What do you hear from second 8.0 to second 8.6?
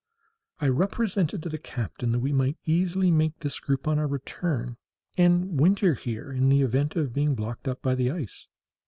ice.